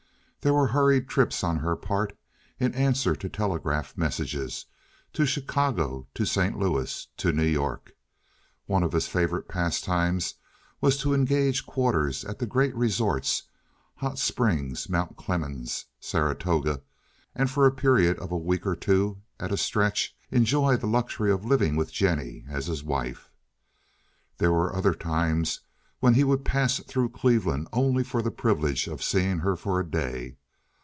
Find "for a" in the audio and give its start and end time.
17.51-17.71, 29.55-29.85